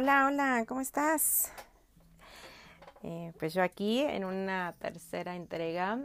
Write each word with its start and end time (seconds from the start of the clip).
Hola, 0.00 0.26
hola, 0.26 0.64
¿cómo 0.68 0.80
estás? 0.80 1.50
Eh, 3.02 3.32
pues 3.36 3.52
yo 3.52 3.64
aquí 3.64 3.98
en 3.98 4.24
una 4.24 4.76
tercera 4.78 5.34
entrega 5.34 5.98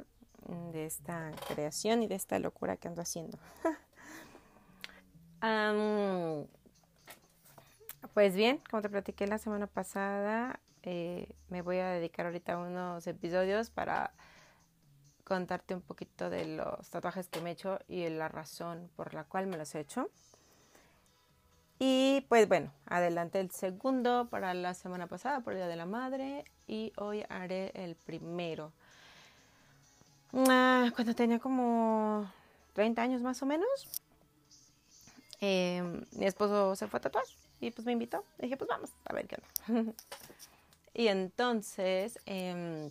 de 0.71 0.87
esta 0.87 1.29
creación 1.47 2.01
y 2.01 2.07
de 2.07 2.15
esta 2.15 2.39
locura 2.39 2.75
que 2.75 2.87
ando 2.87 3.03
haciendo. 3.03 3.37
Pues 8.15 8.35
bien, 8.35 8.63
como 8.71 8.81
te 8.81 8.89
platiqué 8.89 9.27
la 9.27 9.37
semana 9.37 9.67
pasada, 9.67 10.59
eh, 10.81 11.35
me 11.49 11.61
voy 11.61 11.77
a 11.77 11.89
dedicar 11.89 12.25
ahorita 12.25 12.53
a 12.53 12.57
unos 12.57 13.05
episodios 13.05 13.69
para 13.69 14.11
contarte 15.23 15.75
un 15.75 15.81
poquito 15.81 16.31
de 16.31 16.45
los 16.45 16.89
tatuajes 16.89 17.27
que 17.27 17.41
me 17.41 17.51
he 17.51 17.53
hecho 17.53 17.77
y 17.87 18.09
la 18.09 18.27
razón 18.27 18.89
por 18.95 19.13
la 19.13 19.25
cual 19.25 19.45
me 19.45 19.57
los 19.57 19.75
he 19.75 19.81
hecho. 19.81 20.09
Y 21.79 22.25
pues 22.29 22.47
bueno, 22.47 22.71
adelante 22.85 23.39
el 23.39 23.51
segundo 23.51 24.27
para 24.29 24.53
la 24.53 24.73
semana 24.73 25.07
pasada 25.07 25.41
por 25.41 25.53
el 25.53 25.59
Día 25.59 25.67
de 25.67 25.75
la 25.75 25.85
Madre 25.85 26.45
y 26.67 26.93
hoy 26.97 27.23
haré 27.29 27.71
el 27.75 27.95
primero. 27.95 28.71
Ah, 30.33 30.91
cuando 30.95 31.13
tenía 31.13 31.39
como 31.39 32.31
30 32.73 33.01
años 33.01 33.21
más 33.21 33.41
o 33.41 33.45
menos, 33.45 33.67
eh, 35.41 35.83
mi 36.13 36.25
esposo 36.25 36.75
se 36.75 36.87
fue 36.87 36.99
a 36.99 37.01
tatuar 37.01 37.25
y 37.59 37.71
pues 37.71 37.85
me 37.85 37.91
invitó. 37.91 38.23
dije, 38.39 38.57
pues 38.57 38.67
vamos, 38.67 38.89
a 39.05 39.13
ver 39.13 39.27
qué 39.27 39.37
onda. 39.67 39.93
y 40.93 41.07
entonces 41.07 42.17
em, 42.25 42.89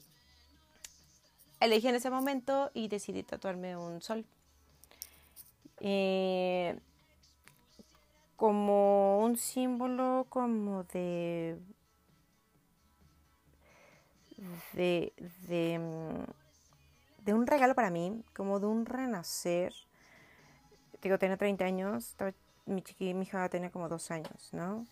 elegí 1.60 1.88
en 1.88 1.94
ese 1.94 2.10
momento 2.10 2.70
y 2.74 2.88
decidí 2.88 3.22
tatuarme 3.22 3.76
un 3.76 4.02
sol. 4.02 4.24
Eh, 5.80 6.78
como 8.42 9.20
un 9.20 9.36
símbolo 9.36 10.26
como 10.28 10.82
de 10.82 11.60
de, 14.72 15.12
de, 15.46 15.80
de, 17.24 17.34
un 17.34 17.46
regalo 17.46 17.76
para 17.76 17.90
mí, 17.90 18.24
como 18.34 18.58
de 18.58 18.66
un 18.66 18.84
renacer. 18.84 19.72
Digo, 21.00 21.20
tenía 21.20 21.36
30 21.36 21.64
años, 21.64 22.08
estaba 22.08 22.32
mi 22.66 22.82
chiqui, 22.82 23.14
mi 23.14 23.26
hija 23.26 23.48
tenía 23.48 23.70
como 23.70 23.88
dos 23.88 24.10
años, 24.10 24.48
¿no? 24.50 24.86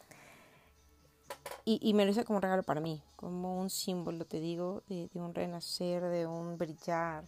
Y, 1.65 1.93
me 1.95 2.05
lo 2.05 2.13
hice 2.13 2.25
como 2.25 2.37
un 2.37 2.43
regalo 2.43 2.63
para 2.63 2.81
mí, 2.81 3.03
como 3.17 3.61
un 3.61 3.69
símbolo, 3.69 4.27
te 4.27 4.39
digo, 4.39 4.85
de, 4.87 5.11
un 5.15 5.35
renacer, 5.35 6.05
de 6.05 6.25
un 6.25 6.57
brillar. 6.57 7.25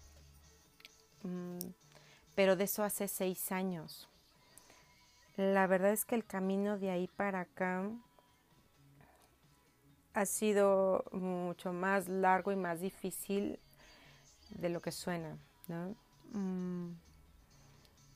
Mm, 1.24 1.58
pero 2.36 2.54
de 2.54 2.62
eso 2.62 2.84
hace 2.84 3.08
seis 3.08 3.50
años. 3.50 4.08
La 5.36 5.66
verdad 5.66 5.92
es 5.92 6.04
que 6.04 6.14
el 6.14 6.24
camino 6.24 6.78
de 6.78 6.90
ahí 6.90 7.08
para 7.08 7.40
acá 7.40 7.88
ha 10.14 10.26
sido 10.26 11.04
mucho 11.12 11.72
más 11.72 12.08
largo 12.08 12.52
y 12.52 12.56
más 12.56 12.80
difícil 12.80 13.58
de 14.50 14.68
lo 14.68 14.80
que 14.80 14.92
suena, 14.92 15.38
¿no? 15.68 15.94
Mm, 16.32 16.92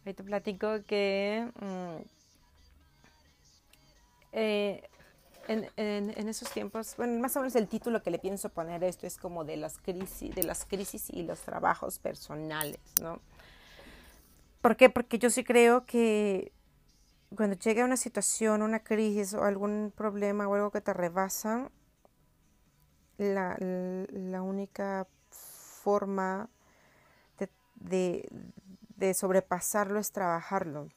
te 0.05 0.15
platico 0.15 0.83
que 0.87 1.51
mm, 1.61 1.97
eh, 4.33 4.89
en, 5.49 6.29
esos 6.29 6.51
tiempos, 6.51 6.95
bueno, 6.97 7.19
más 7.21 7.37
o 7.37 7.41
menos 7.41 7.55
el 7.57 7.69
título 7.69 8.03
que 8.03 8.11
le 8.11 8.19
pienso 8.19 8.49
poner 8.49 8.83
a 8.85 8.89
esto 8.89 9.07
es 9.07 9.17
como 9.17 9.45
de 9.45 9.57
las 9.57 9.79
crisis, 9.79 10.35
de 10.35 10.43
las 10.43 10.65
crisis 10.65 11.09
y 11.11 11.23
los 11.23 11.41
trabajos 11.41 11.99
personales, 11.99 12.81
¿no? 13.01 13.21
¿Por 14.61 14.77
qué? 14.77 14.91
Porque 14.91 15.19
yo 15.19 15.31
sí 15.31 15.45
creo 15.45 15.87
que 15.87 16.53
cuando 17.35 17.57
llega 17.57 17.85
una 17.85 17.97
situación, 17.97 18.63
una 18.63 18.81
crisis 18.81 19.35
o 19.35 19.45
algún 19.45 19.93
problema 19.95 20.49
o 20.49 20.55
algo 20.55 20.71
que 20.71 20.81
te 20.81 20.93
rebasa, 20.93 21.71
la, 23.19 23.57
única 24.43 25.07
forma 25.31 26.49
de 27.79 29.15
sobrepasarlo 29.15 29.99
es 29.99 30.13
trabajarlo. 30.13 30.89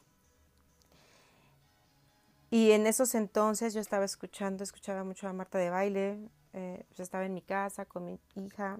Y 2.51 2.71
en 2.71 2.87
esos 2.87 3.13
entonces 3.13 3.73
yo 3.73 3.81
estaba 3.81 4.05
escuchando, 4.05 4.63
escuchaba 4.63 5.03
mucho 5.03 5.27
a 5.27 5.33
Marta 5.33 5.59
de 5.59 5.69
baile, 5.69 6.19
eh, 6.53 6.83
yo 6.95 7.03
estaba 7.03 7.25
en 7.25 7.33
mi 7.35 7.43
casa 7.43 7.85
con 7.85 8.05
mi 8.05 8.19
hija, 8.35 8.79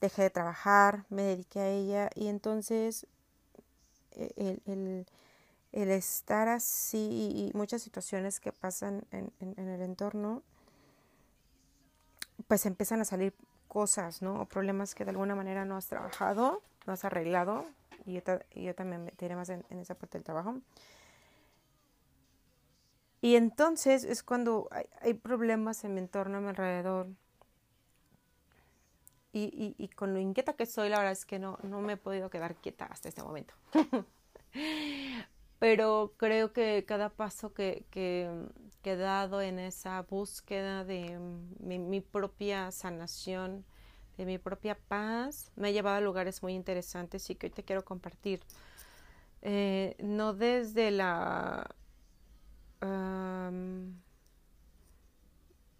dejé 0.00 0.22
de 0.22 0.30
trabajar, 0.30 1.04
me 1.10 1.22
dediqué 1.22 1.60
a 1.60 1.68
ella 1.68 2.10
y 2.14 2.28
entonces 2.28 3.06
e, 4.12 4.32
el, 4.36 4.62
el, 4.64 5.06
el 5.74 5.90
estar 5.90 6.48
así 6.48 7.50
y 7.52 7.56
muchas 7.56 7.82
situaciones 7.82 8.38
que 8.38 8.52
pasan 8.52 9.04
en, 9.10 9.32
en, 9.40 9.68
el 9.68 9.82
entorno, 9.82 10.42
pues 12.46 12.64
empiezan 12.64 13.00
a 13.00 13.04
salir 13.04 13.34
cosas, 13.66 14.22
¿no? 14.22 14.40
O 14.40 14.44
problemas 14.46 14.94
que 14.94 15.04
de 15.04 15.10
alguna 15.10 15.34
manera 15.34 15.64
no 15.64 15.76
has 15.76 15.88
trabajado, 15.88 16.62
no 16.86 16.92
has 16.92 17.04
arreglado, 17.04 17.64
y 18.06 18.12
yo, 18.12 18.22
también 18.74 19.00
me 19.00 19.06
meteré 19.06 19.34
más 19.34 19.48
en, 19.48 19.64
esa 19.70 19.96
parte 19.96 20.16
del 20.16 20.24
trabajo. 20.24 20.60
Y 23.20 23.34
entonces 23.34 24.04
es 24.04 24.22
cuando 24.22 24.68
hay, 25.00 25.14
problemas 25.14 25.82
en 25.82 25.94
mi 25.94 26.00
entorno, 26.00 26.38
a 26.38 26.40
mi 26.40 26.48
alrededor. 26.48 27.08
Y, 29.32 29.74
y, 29.76 29.88
con 29.88 30.14
lo 30.14 30.20
inquieta 30.20 30.52
que 30.52 30.66
soy, 30.66 30.88
la 30.88 30.98
verdad 30.98 31.10
es 31.10 31.26
que 31.26 31.40
no, 31.40 31.58
no 31.64 31.80
me 31.80 31.94
he 31.94 31.96
podido 31.96 32.30
quedar 32.30 32.54
quieta 32.54 32.84
hasta 32.84 33.08
este 33.08 33.24
momento. 33.24 33.54
Pero 35.58 36.12
creo 36.16 36.52
que 36.52 36.84
cada 36.86 37.10
paso 37.10 37.54
que, 37.54 37.84
que, 37.90 38.28
he 38.84 38.96
dado 38.96 39.40
en 39.40 39.58
esa 39.58 40.02
búsqueda 40.02 40.84
de 40.84 41.18
mi, 41.60 42.00
propia 42.00 42.70
sanación, 42.70 43.64
de 44.18 44.26
mi 44.26 44.38
propia 44.38 44.76
paz, 44.88 45.50
me 45.56 45.68
ha 45.68 45.70
llevado 45.70 45.96
a 45.96 46.00
lugares 46.00 46.42
muy 46.42 46.54
interesantes 46.54 47.30
y 47.30 47.34
que 47.34 47.46
hoy 47.46 47.52
te 47.52 47.62
quiero 47.64 47.84
compartir. 47.84 48.40
Eh, 49.42 49.96
no 50.00 50.34
desde 50.34 50.90
la 50.90 51.74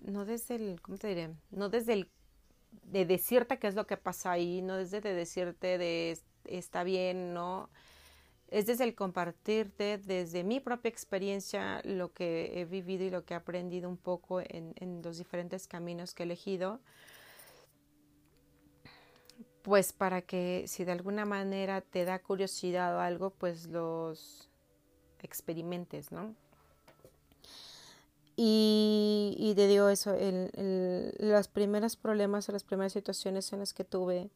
no 0.05 0.25
desde 0.25 0.57
el, 0.57 0.81
¿cómo 0.81 0.99
te 0.99 1.09
diré? 1.09 1.35
No 1.51 1.69
desde 1.69 1.95
el 1.95 2.11
de 2.83 3.05
decirte 3.07 3.59
qué 3.59 3.69
es 3.69 3.75
lo 3.75 3.87
que 3.87 3.97
pasa 3.97 4.33
ahí, 4.33 4.63
no 4.63 4.77
desde 4.77 5.01
de 5.01 5.15
decirte 5.15 5.79
de 5.79 6.19
está 6.45 6.85
bien, 6.85 7.35
no. 7.35 7.71
Es 8.55 8.67
desde 8.67 8.85
el 8.85 8.95
compartirte 8.95 9.99
desde 9.99 10.45
mi 10.45 10.61
propia 10.61 10.89
experiencia 10.89 11.83
lo 11.83 12.13
que 12.13 12.53
he 12.55 12.65
vivido 12.65 13.03
y 13.03 13.11
lo 13.11 13.25
que 13.25 13.35
he 13.35 13.37
aprendido 13.37 13.89
un 13.89 13.97
poco 13.97 14.41
en, 14.41 15.03
los 15.03 15.19
diferentes 15.19 15.67
caminos 15.67 16.15
que 16.15 16.23
he 16.23 16.27
elegido. 16.27 16.79
Pues 19.63 19.93
para 19.93 20.23
que 20.23 20.67
si 20.69 20.85
de 20.85 20.93
alguna 20.93 21.25
manera 21.25 21.81
te 21.81 22.05
da 22.05 22.21
curiosidad 22.21 22.95
o 22.95 23.01
algo, 23.01 23.31
pues 23.31 23.67
los 23.67 24.49
experimentes, 25.21 26.13
¿no? 26.13 26.37
Y, 28.37 29.35
y 29.37 29.57
te 29.57 29.67
digo 29.67 29.89
eso, 29.89 30.15
el, 30.15 31.13
los 31.19 31.49
primeros 31.49 31.97
problemas 31.97 32.49
o 32.49 32.53
las 32.53 32.63
primeras 32.63 32.93
situaciones 32.93 33.53
en 33.53 33.59
las 33.59 33.75
que 33.75 33.83
tuve, 33.83 34.31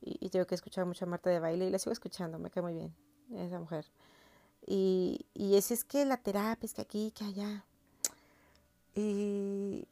y, 0.00 0.28
tengo 0.28 0.46
que 0.46 0.54
escuchar 0.54 0.86
mucho 0.86 1.06
a 1.06 1.08
Marta 1.08 1.28
de 1.28 1.40
baile, 1.40 1.66
y 1.66 1.70
la 1.70 1.80
sigo 1.80 1.92
escuchando, 1.92 2.38
me 2.38 2.50
cae 2.50 2.62
muy 2.62 2.74
bien 2.74 3.07
esa 3.34 3.58
mujer. 3.58 3.86
Y, 4.66 5.26
y 5.34 5.56
es, 5.56 5.70
es 5.70 5.84
que 5.84 6.04
la 6.04 6.18
terapia, 6.18 6.66
es 6.66 6.74
que 6.74 6.82
aquí, 6.82 7.12
que 7.12 7.24
allá. 7.24 7.64
Y, 8.94 9.86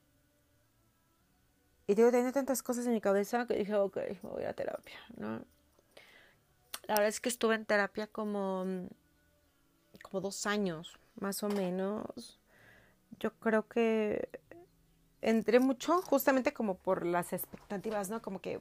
y 1.86 1.94
digo, 1.94 2.10
tenía 2.10 2.32
tantas 2.32 2.62
cosas 2.62 2.86
en 2.86 2.92
mi 2.92 3.00
cabeza 3.00 3.46
que 3.46 3.54
dije, 3.54 3.74
ok, 3.74 3.98
voy 4.22 4.44
a 4.44 4.52
terapia, 4.52 4.98
¿no? 5.16 5.40
La 6.88 6.94
verdad 6.94 7.08
es 7.08 7.20
que 7.20 7.28
estuve 7.28 7.54
en 7.54 7.64
terapia 7.64 8.06
como, 8.06 8.64
como 10.02 10.20
dos 10.20 10.46
años, 10.46 10.98
más 11.16 11.42
o 11.42 11.48
menos 11.48 12.38
yo 13.18 13.32
creo 13.38 13.66
que 13.66 14.28
entré 15.22 15.60
mucho 15.60 16.02
justamente 16.02 16.52
como 16.52 16.76
por 16.76 17.06
las 17.06 17.32
expectativas, 17.32 18.10
¿no? 18.10 18.22
Como 18.22 18.40
que, 18.40 18.60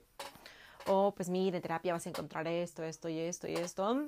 oh, 0.87 1.13
pues 1.15 1.29
mira, 1.29 1.57
en 1.57 1.61
terapia 1.61 1.93
vas 1.93 2.05
a 2.05 2.09
encontrar 2.09 2.47
esto, 2.47 2.83
esto 2.83 3.09
y 3.09 3.19
esto 3.19 3.47
y 3.47 3.55
esto. 3.55 4.07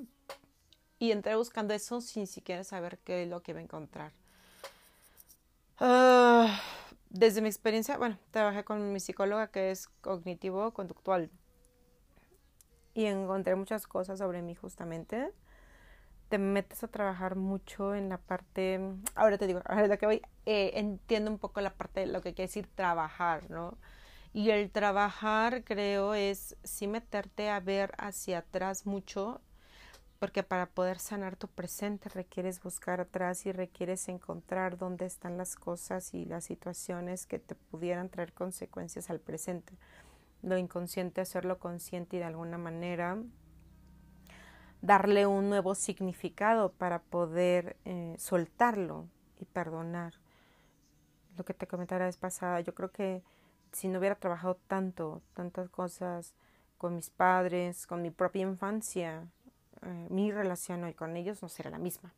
Y 0.98 1.12
entré 1.12 1.36
buscando 1.36 1.74
eso 1.74 2.00
sin 2.00 2.26
siquiera 2.26 2.64
saber 2.64 2.98
qué 2.98 3.22
es 3.22 3.28
lo 3.28 3.42
que 3.42 3.52
iba 3.52 3.60
a 3.60 3.62
encontrar. 3.62 4.12
Ah, 5.78 6.60
desde 7.10 7.40
mi 7.40 7.48
experiencia, 7.48 7.96
bueno, 7.96 8.18
trabajé 8.30 8.64
con 8.64 8.92
mi 8.92 9.00
psicóloga 9.00 9.48
que 9.48 9.70
es 9.70 9.88
cognitivo-conductual 10.00 11.30
y 12.94 13.06
encontré 13.06 13.54
muchas 13.54 13.86
cosas 13.86 14.18
sobre 14.18 14.42
mí 14.42 14.54
justamente. 14.56 15.32
Te 16.28 16.38
metes 16.38 16.82
a 16.82 16.88
trabajar 16.88 17.36
mucho 17.36 17.94
en 17.94 18.08
la 18.08 18.18
parte, 18.18 18.80
ahora 19.14 19.38
te 19.38 19.46
digo, 19.46 19.62
ahora 19.64 19.96
que 19.96 20.06
voy, 20.06 20.22
eh, 20.46 20.72
entiendo 20.74 21.30
un 21.30 21.38
poco 21.38 21.60
la 21.60 21.72
parte 21.72 22.00
de 22.00 22.06
lo 22.06 22.20
que 22.20 22.34
quiere 22.34 22.48
decir 22.48 22.68
trabajar, 22.74 23.48
¿no? 23.50 23.78
Y 24.34 24.50
el 24.50 24.70
trabajar, 24.70 25.64
creo, 25.64 26.12
es 26.12 26.56
sí 26.64 26.86
meterte 26.86 27.48
a 27.48 27.60
ver 27.60 27.94
hacia 27.98 28.38
atrás 28.38 28.84
mucho 28.84 29.40
porque 30.18 30.42
para 30.42 30.66
poder 30.66 30.98
sanar 30.98 31.36
tu 31.36 31.46
presente 31.48 32.08
requieres 32.08 32.62
buscar 32.62 33.00
atrás 33.00 33.46
y 33.46 33.52
requieres 33.52 34.08
encontrar 34.08 34.76
dónde 34.76 35.06
están 35.06 35.36
las 35.36 35.54
cosas 35.54 36.12
y 36.12 36.24
las 36.24 36.44
situaciones 36.44 37.26
que 37.26 37.38
te 37.38 37.54
pudieran 37.54 38.08
traer 38.08 38.32
consecuencias 38.32 39.10
al 39.10 39.20
presente. 39.20 39.74
Lo 40.42 40.56
inconsciente, 40.58 41.20
hacerlo 41.20 41.58
consciente 41.58 42.16
y 42.16 42.18
de 42.20 42.24
alguna 42.24 42.58
manera 42.58 43.18
darle 44.80 45.26
un 45.26 45.48
nuevo 45.48 45.74
significado 45.74 46.72
para 46.72 47.00
poder 47.00 47.76
eh, 47.84 48.14
soltarlo 48.18 49.08
y 49.40 49.44
perdonar. 49.44 50.14
Lo 51.36 51.44
que 51.44 51.54
te 51.54 51.66
comentaba 51.66 52.00
la 52.00 52.06
vez 52.06 52.16
pasada, 52.16 52.60
yo 52.60 52.74
creo 52.74 52.90
que 52.90 53.22
si 53.72 53.88
no 53.88 53.98
hubiera 53.98 54.16
trabajado 54.16 54.56
tanto, 54.66 55.22
tantas 55.34 55.68
cosas 55.68 56.34
con 56.76 56.94
mis 56.94 57.10
padres, 57.10 57.86
con 57.86 58.02
mi 58.02 58.10
propia 58.10 58.42
infancia, 58.42 59.26
eh, 59.82 60.06
mi 60.10 60.32
relación 60.32 60.84
hoy 60.84 60.94
con 60.94 61.16
ellos 61.16 61.42
no 61.42 61.48
será 61.48 61.70
la 61.70 61.78
misma. 61.78 62.12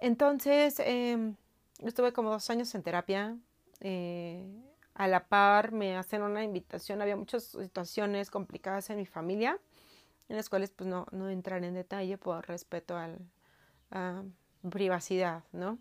Entonces, 0.00 0.80
eh, 0.80 1.34
estuve 1.84 2.12
como 2.12 2.30
dos 2.30 2.48
años 2.50 2.74
en 2.74 2.82
terapia. 2.82 3.36
Eh, 3.80 4.46
a 4.94 5.06
la 5.06 5.26
par 5.28 5.72
me 5.72 5.96
hacen 5.96 6.22
una 6.22 6.42
invitación. 6.42 7.00
Había 7.02 7.16
muchas 7.16 7.44
situaciones 7.44 8.30
complicadas 8.30 8.90
en 8.90 8.96
mi 8.96 9.06
familia, 9.06 9.58
en 10.28 10.36
las 10.36 10.48
cuales 10.48 10.70
pues 10.70 10.88
no, 10.88 11.06
no 11.12 11.28
entraré 11.28 11.66
en 11.66 11.74
detalle 11.74 12.18
por 12.18 12.46
respeto 12.46 12.96
a 12.96 13.08
la 13.90 14.24
privacidad, 14.68 15.44
¿no? 15.52 15.78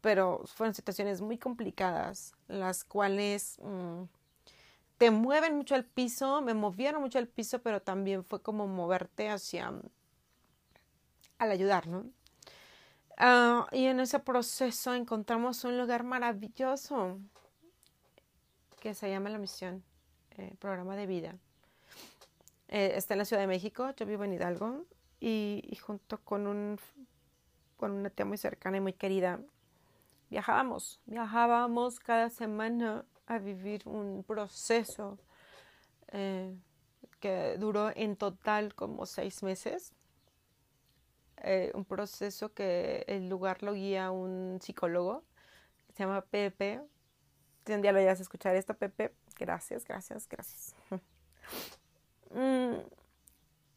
Pero 0.00 0.42
fueron 0.46 0.74
situaciones 0.74 1.20
muy 1.20 1.38
complicadas, 1.38 2.34
las 2.46 2.84
cuales 2.84 3.58
mm, 3.62 4.04
te 4.98 5.12
mueven 5.12 5.56
mucho 5.56 5.76
al 5.76 5.84
piso, 5.84 6.42
me 6.42 6.54
movieron 6.54 7.00
mucho 7.00 7.18
al 7.18 7.28
piso, 7.28 7.60
pero 7.62 7.80
también 7.80 8.24
fue 8.24 8.42
como 8.42 8.66
moverte 8.66 9.30
hacia 9.30 9.72
al 11.38 11.50
ayudar, 11.50 11.86
¿no? 11.86 12.04
Ah, 13.16 13.68
y 13.72 13.86
en 13.86 14.00
ese 14.00 14.18
proceso 14.18 14.94
encontramos 14.94 15.64
un 15.64 15.78
lugar 15.78 16.02
maravilloso 16.02 17.18
que 18.80 18.94
se 18.94 19.08
llama 19.08 19.30
La 19.30 19.38
Misión, 19.38 19.84
eh, 20.36 20.54
programa 20.58 20.96
de 20.96 21.06
vida. 21.06 21.36
Eh, 22.68 22.92
está 22.96 23.14
en 23.14 23.18
la 23.18 23.24
Ciudad 23.24 23.42
de 23.42 23.48
México, 23.48 23.92
yo 23.96 24.04
vivo 24.04 24.24
en 24.24 24.32
Hidalgo 24.32 24.84
y, 25.20 25.62
y, 25.68 25.76
junto 25.76 26.18
con, 26.18 26.46
un, 26.46 26.78
con 27.76 27.92
una 27.92 28.10
tía 28.10 28.24
muy 28.24 28.36
cercana 28.36 28.76
y 28.76 28.80
muy 28.80 28.92
querida, 28.92 29.40
viajábamos, 30.28 31.00
viajábamos 31.06 31.98
cada 32.00 32.30
semana 32.30 33.04
a 33.28 33.38
vivir 33.38 33.82
un 33.86 34.24
proceso 34.24 35.18
eh, 36.08 36.56
que 37.20 37.56
duró 37.58 37.90
en 37.94 38.16
total 38.16 38.74
como 38.74 39.06
seis 39.06 39.42
meses. 39.42 39.92
Eh, 41.42 41.70
un 41.74 41.84
proceso 41.84 42.52
que 42.52 43.04
el 43.06 43.28
lugar 43.28 43.62
lo 43.62 43.74
guía 43.74 44.10
un 44.10 44.58
psicólogo, 44.60 45.24
se 45.94 46.04
llama 46.04 46.22
Pepe. 46.22 46.80
Si 47.64 47.72
un 47.74 47.82
día 47.82 47.92
lo 47.92 47.98
vayas 47.98 48.18
a 48.18 48.22
escuchar 48.22 48.56
Pepe, 48.78 49.14
gracias, 49.38 49.84
gracias, 49.84 50.28
gracias. 50.28 50.74
Mm, 52.30 52.74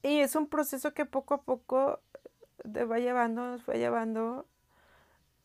y 0.03 0.19
es 0.19 0.35
un 0.35 0.45
proceso 0.45 0.93
que 0.93 1.05
poco 1.05 1.35
a 1.35 1.41
poco 1.41 2.01
te 2.69 2.83
va 2.83 2.99
llevando, 2.99 3.45
nos 3.45 3.63
fue 3.63 3.77
llevando. 3.77 4.45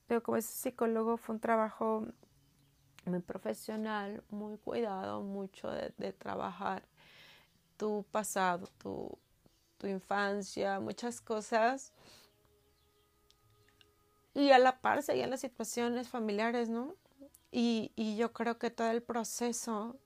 Pero 0.09 0.25
como 0.25 0.38
ese 0.38 0.52
psicólogo 0.52 1.17
fue 1.17 1.37
un 1.37 1.41
trabajo 1.41 2.05
muy 3.06 3.20
profesional, 3.20 4.23
muy 4.31 4.58
cuidado, 4.58 5.23
mucho 5.23 5.70
de, 5.70 6.12
trabajar 6.12 6.82
tu 7.76 8.05
pasado, 8.11 8.69
tu, 8.79 9.19
tu, 9.79 9.87
infancia, 9.87 10.81
muchas 10.81 11.20
cosas. 11.20 11.93
Y 14.35 14.50
a 14.50 14.58
la 14.58 14.81
par 14.81 15.03
seguían 15.03 15.31
las 15.31 15.41
situaciones 15.41 16.08
familiares, 16.08 16.69
¿no? 16.69 16.94
Y, 17.50 17.93
y 17.97 18.17
yo 18.17 18.32
creo 18.32 18.58
que 18.58 18.70
todo 18.70 18.91
el 18.91 19.03
proceso 19.03 19.97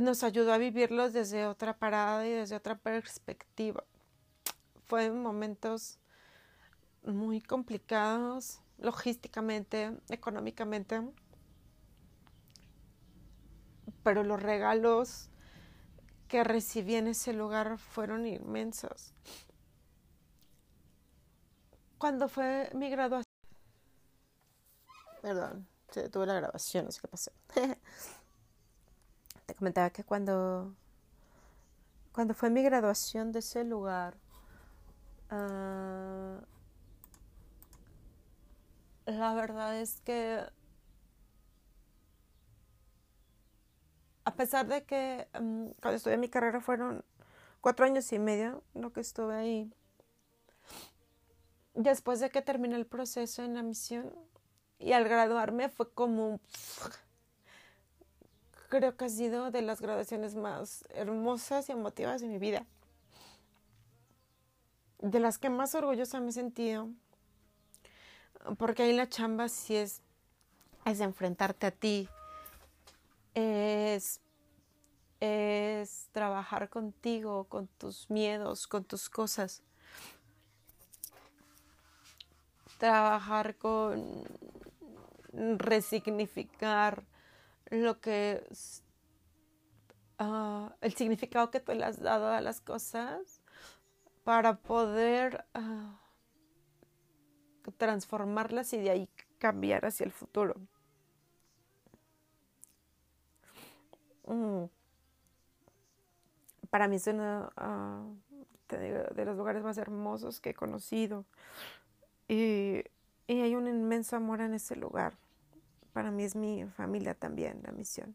nos 0.00 0.22
ayudó 0.22 0.52
a 0.52 0.58
vivirlos 0.58 1.12
desde 1.12 1.46
otra 1.46 1.78
parada 1.78 2.26
y 2.26 2.30
desde 2.30 2.56
otra 2.56 2.76
perspectiva. 2.76 3.84
Fue 4.86 5.10
momentos 5.10 5.98
muy 7.02 7.40
complicados, 7.40 8.60
logísticamente, 8.78 9.98
económicamente, 10.08 11.02
pero 14.02 14.24
los 14.24 14.42
regalos 14.42 15.28
que 16.28 16.44
recibí 16.44 16.94
en 16.94 17.08
ese 17.08 17.32
lugar 17.32 17.78
fueron 17.78 18.26
inmensos. 18.26 19.14
Cuando 21.98 22.28
fue 22.28 22.70
mi 22.74 22.90
graduación, 22.90 23.24
perdón, 25.20 25.66
se 25.90 26.02
detuvo 26.02 26.26
la 26.26 26.34
grabación, 26.34 26.84
no 26.84 26.92
sé 26.92 27.00
qué 27.00 27.08
pasó. 27.08 27.32
Te 29.46 29.54
comentaba 29.54 29.90
que 29.90 30.04
cuando, 30.04 30.74
cuando 32.12 32.34
fue 32.34 32.50
mi 32.50 32.62
graduación 32.62 33.32
de 33.32 33.40
ese 33.40 33.64
lugar, 33.64 34.16
uh, 35.32 36.40
la 39.12 39.34
verdad 39.34 39.80
es 39.80 40.00
que 40.02 40.44
a 44.24 44.34
pesar 44.34 44.66
de 44.66 44.84
que 44.84 45.26
mm, 45.32 45.68
cuando 45.80 45.96
estudié 45.96 46.18
mi 46.18 46.28
carrera 46.28 46.60
fueron 46.60 47.04
cuatro 47.62 47.86
años 47.86 48.12
y 48.12 48.18
medio 48.18 48.62
lo 48.74 48.92
que 48.92 49.00
estuve 49.00 49.34
ahí, 49.34 49.72
después 51.74 52.20
de 52.20 52.28
que 52.28 52.42
terminé 52.42 52.76
el 52.76 52.86
proceso 52.86 53.42
en 53.42 53.54
la 53.54 53.62
misión 53.62 54.12
y 54.78 54.92
al 54.92 55.04
graduarme 55.04 55.70
fue 55.70 55.90
como 55.90 56.40
creo 58.68 58.94
que 58.96 59.06
ha 59.06 59.08
sido 59.08 59.50
de 59.50 59.62
las 59.62 59.80
graduaciones 59.80 60.34
más 60.34 60.84
hermosas 60.90 61.68
y 61.70 61.72
emotivas 61.72 62.20
de 62.20 62.28
mi 62.28 62.38
vida. 62.38 62.66
De 64.98 65.20
las 65.20 65.38
que 65.38 65.48
más 65.48 65.74
orgullosa 65.74 66.20
me 66.20 66.30
he 66.30 66.32
sentido 66.32 66.90
porque 68.58 68.84
ahí 68.84 68.92
la 68.92 69.08
chamba 69.08 69.48
sí 69.48 69.76
es, 69.76 70.02
es 70.84 71.00
enfrentarte 71.00 71.66
a 71.66 71.70
ti, 71.70 72.08
es, 73.34 74.20
es 75.20 76.08
trabajar 76.12 76.68
contigo, 76.68 77.44
con 77.44 77.66
tus 77.66 78.10
miedos, 78.10 78.66
con 78.66 78.84
tus 78.84 79.08
cosas. 79.08 79.62
Trabajar 82.78 83.56
con 83.56 84.24
resignificar 85.32 87.04
lo 87.70 88.00
que 88.00 88.46
uh, 90.20 90.68
el 90.80 90.94
significado 90.94 91.50
que 91.50 91.60
tú 91.60 91.72
le 91.72 91.84
has 91.84 92.00
dado 92.00 92.28
a 92.28 92.40
las 92.40 92.60
cosas 92.60 93.40
para 94.24 94.58
poder 94.58 95.44
uh, 95.54 96.07
transformarlas 97.76 98.72
y 98.72 98.78
de 98.78 98.90
ahí 98.90 99.08
cambiar 99.38 99.84
hacia 99.86 100.04
el 100.04 100.12
futuro. 100.12 100.54
Mm. 104.26 104.64
Para 106.70 106.88
mí 106.88 106.96
es 106.96 107.06
uno 107.06 107.50
ah, 107.56 108.04
de 108.68 109.24
los 109.24 109.36
lugares 109.36 109.62
más 109.62 109.78
hermosos 109.78 110.40
que 110.40 110.50
he 110.50 110.54
conocido. 110.54 111.24
Y, 112.28 112.84
y 113.26 113.40
hay 113.40 113.54
un 113.54 113.66
inmenso 113.66 114.16
amor 114.16 114.40
en 114.40 114.54
ese 114.54 114.76
lugar. 114.76 115.14
Para 115.92 116.10
mí 116.10 116.24
es 116.24 116.36
mi 116.36 116.64
familia 116.76 117.14
también, 117.14 117.60
la 117.64 117.72
misión. 117.72 118.14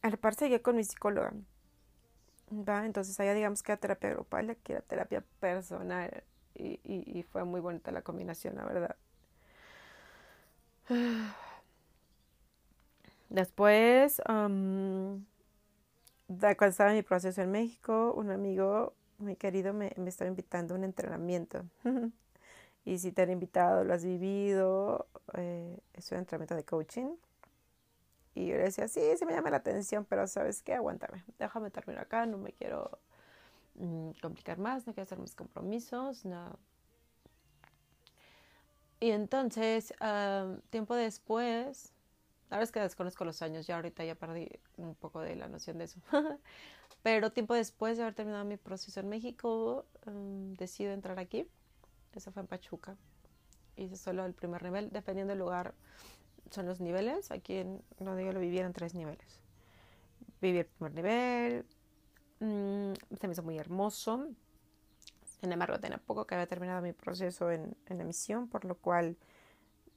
A 0.00 0.10
la 0.10 0.16
par 0.16 0.34
seguí 0.34 0.58
con 0.60 0.76
mi 0.76 0.84
psicóloga. 0.84 1.32
¿va? 2.50 2.86
Entonces 2.86 3.18
allá 3.20 3.34
digamos 3.34 3.62
que 3.62 3.72
la 3.72 3.76
terapia 3.76 4.10
grupal, 4.10 4.50
aquí 4.50 4.72
la 4.72 4.80
terapia 4.80 5.22
personal 5.40 6.24
y, 6.58 7.22
fue 7.30 7.44
muy 7.44 7.60
bonita 7.60 7.90
la 7.92 8.02
combinación, 8.02 8.56
la 8.56 8.64
verdad. 8.64 8.96
Después 13.28 14.20
cuando 16.56 16.66
estaba 16.66 16.90
en 16.90 16.96
mi 16.96 17.02
proceso 17.02 17.42
en 17.42 17.50
México, 17.50 18.12
un 18.16 18.30
amigo 18.30 18.94
muy 19.18 19.36
querido 19.36 19.72
me, 19.72 19.92
me 19.96 20.08
estaba 20.08 20.28
invitando 20.28 20.74
a 20.74 20.78
un 20.78 20.84
entrenamiento. 20.84 21.64
y 22.84 22.98
si 22.98 23.12
te 23.12 23.22
han 23.22 23.30
invitado, 23.30 23.84
lo 23.84 23.94
has 23.94 24.04
vivido, 24.04 25.06
eh, 25.34 25.78
es 25.94 26.10
un 26.12 26.18
entrenamiento 26.18 26.54
de 26.54 26.64
coaching. 26.64 27.08
Y 28.34 28.48
yo 28.48 28.56
le 28.56 28.64
decía, 28.64 28.86
sí, 28.86 29.00
sí 29.18 29.24
me 29.24 29.32
llama 29.32 29.50
la 29.50 29.56
atención, 29.58 30.04
pero 30.04 30.26
¿sabes 30.26 30.62
qué? 30.62 30.74
Aguántame, 30.74 31.24
déjame 31.38 31.70
terminar 31.70 32.04
acá, 32.04 32.26
no 32.26 32.36
me 32.38 32.52
quiero 32.52 32.98
mm, 33.78 34.10
complicar 34.20 34.58
más, 34.58 34.86
no 34.86 34.92
quiero 34.92 35.04
hacer 35.04 35.18
mis 35.18 35.34
compromisos, 35.34 36.24
no. 36.24 36.58
Y 39.00 39.10
entonces, 39.10 39.92
tiempo 40.70 40.94
después, 40.94 41.92
la 42.48 42.56
verdad 42.56 42.64
es 42.64 42.72
que 42.72 42.80
desconozco 42.80 43.24
los 43.24 43.42
años, 43.42 43.66
ya 43.66 43.76
ahorita 43.76 44.04
ya 44.04 44.14
perdí 44.14 44.48
un 44.78 44.94
poco 44.94 45.20
de 45.20 45.36
la 45.36 45.48
noción 45.48 45.78
de 45.78 45.84
eso. 45.84 46.00
Pero 47.02 47.30
tiempo 47.30 47.54
después 47.54 47.96
de 47.96 48.04
haber 48.04 48.14
terminado 48.14 48.44
mi 48.44 48.56
proceso 48.56 49.00
en 49.00 49.08
México, 49.08 49.84
um, 50.06 50.54
decido 50.54 50.92
entrar 50.92 51.18
aquí. 51.18 51.46
Eso 52.14 52.32
fue 52.32 52.42
en 52.42 52.48
Pachuca. 52.48 52.96
Hice 53.76 53.96
solo 53.96 54.24
el 54.24 54.32
primer 54.32 54.62
nivel, 54.62 54.90
dependiendo 54.90 55.32
del 55.32 55.40
lugar, 55.40 55.74
son 56.50 56.66
los 56.66 56.80
niveles. 56.80 57.30
Aquí 57.30 57.58
en 57.58 57.82
donde 57.98 58.24
yo 58.24 58.32
lo 58.32 58.40
viví 58.40 58.58
eran 58.58 58.72
tres 58.72 58.94
niveles. 58.94 59.40
Viví 60.40 60.58
el 60.58 60.66
primer 60.66 60.94
nivel, 60.94 61.66
mm, 62.40 62.92
se 63.20 63.26
me 63.26 63.32
hizo 63.32 63.42
muy 63.42 63.58
hermoso. 63.58 64.28
Sin 65.40 65.52
embargo, 65.52 65.78
tenía 65.78 65.98
poco 65.98 66.26
que 66.26 66.34
había 66.34 66.46
terminado 66.46 66.82
mi 66.82 66.92
proceso 66.92 67.50
en, 67.50 67.76
en 67.86 68.00
emisión, 68.00 68.48
por 68.48 68.64
lo 68.64 68.76
cual 68.76 69.16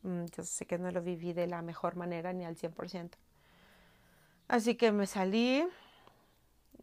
Mm, 0.04 0.26
yo 0.36 0.44
sé 0.44 0.66
que 0.66 0.78
no 0.78 0.92
lo 0.92 1.02
viví 1.02 1.34
de 1.34 1.48
la 1.48 1.62
mejor 1.62 1.96
manera 1.96 2.34
ni 2.34 2.46
al 2.46 2.56
100%. 2.56 3.18
Así 4.48 4.76
que 4.76 4.92
me 4.92 5.06
salí, 5.06 5.64